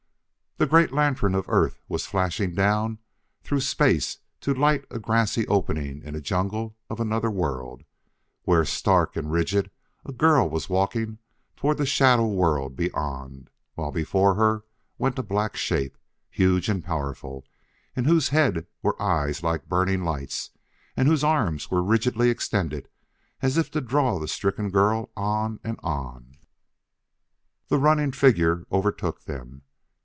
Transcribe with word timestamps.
The 0.57 0.67
great 0.67 0.91
lantern 0.91 1.33
of 1.33 1.49
Earth 1.49 1.79
was 1.87 2.05
flashing 2.05 2.53
down 2.53 2.99
through 3.41 3.61
space 3.61 4.19
to 4.41 4.53
light 4.53 4.85
a 4.91 4.99
grassy 4.99 5.47
opening 5.47 6.03
in 6.03 6.13
a 6.15 6.21
jungle 6.21 6.77
of 6.87 6.99
another 6.99 7.31
world, 7.31 7.83
where, 8.43 8.63
stark 8.63 9.15
and 9.15 9.31
rigid, 9.31 9.71
a 10.05 10.11
girl 10.13 10.47
was 10.47 10.69
walking 10.69 11.17
toward 11.55 11.79
the 11.79 11.85
shadow 11.87 12.27
world 12.27 12.75
beyond, 12.75 13.49
while 13.73 13.91
before 13.91 14.35
her 14.35 14.63
went 14.99 15.17
a 15.17 15.23
black 15.23 15.55
shape, 15.55 15.97
huge 16.29 16.69
and 16.69 16.83
powerful, 16.83 17.43
in 17.95 18.05
whose 18.05 18.29
head 18.29 18.67
were 18.83 19.01
eyes 19.01 19.41
like 19.41 19.67
burning 19.67 20.03
lights, 20.03 20.51
and 20.95 21.07
whose 21.07 21.23
arms 21.23 21.71
were 21.71 21.81
rigidly 21.81 22.29
extended 22.29 22.87
as 23.41 23.57
if 23.57 23.71
to 23.71 23.81
draw 23.81 24.19
the 24.19 24.27
stricken 24.27 24.69
girl 24.69 25.09
on 25.17 25.59
and 25.63 25.79
on. 25.81 26.37
The 27.69 27.79
running 27.79 28.11
figure 28.11 28.67
overtook 28.71 29.23
them. 29.23 29.63